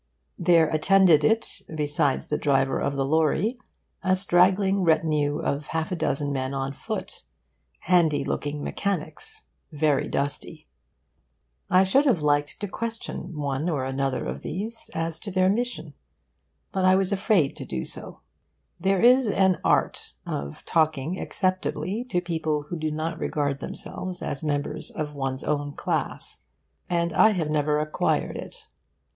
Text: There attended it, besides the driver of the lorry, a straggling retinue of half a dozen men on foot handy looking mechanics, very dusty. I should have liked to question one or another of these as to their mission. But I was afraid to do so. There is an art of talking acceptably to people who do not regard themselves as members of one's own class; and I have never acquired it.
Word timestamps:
There 0.39 0.67
attended 0.67 1.23
it, 1.23 1.61
besides 1.75 2.27
the 2.29 2.37
driver 2.39 2.79
of 2.79 2.95
the 2.95 3.05
lorry, 3.05 3.59
a 4.01 4.15
straggling 4.15 4.81
retinue 4.81 5.37
of 5.39 5.67
half 5.67 5.91
a 5.91 5.95
dozen 5.95 6.33
men 6.33 6.55
on 6.55 6.73
foot 6.73 7.25
handy 7.81 8.23
looking 8.25 8.63
mechanics, 8.63 9.43
very 9.71 10.07
dusty. 10.09 10.67
I 11.69 11.83
should 11.83 12.07
have 12.07 12.23
liked 12.23 12.59
to 12.61 12.67
question 12.67 13.37
one 13.37 13.69
or 13.69 13.85
another 13.85 14.25
of 14.25 14.41
these 14.41 14.89
as 14.95 15.19
to 15.19 15.29
their 15.29 15.49
mission. 15.49 15.93
But 16.71 16.83
I 16.83 16.95
was 16.95 17.11
afraid 17.11 17.55
to 17.57 17.65
do 17.65 17.85
so. 17.85 18.21
There 18.79 19.01
is 19.01 19.29
an 19.29 19.59
art 19.63 20.13
of 20.25 20.65
talking 20.65 21.19
acceptably 21.21 22.05
to 22.09 22.21
people 22.21 22.63
who 22.63 22.77
do 22.79 22.89
not 22.89 23.19
regard 23.19 23.59
themselves 23.59 24.23
as 24.23 24.43
members 24.43 24.89
of 24.89 25.13
one's 25.13 25.43
own 25.43 25.73
class; 25.75 26.41
and 26.89 27.13
I 27.13 27.33
have 27.33 27.51
never 27.51 27.77
acquired 27.79 28.35
it. 28.35 28.65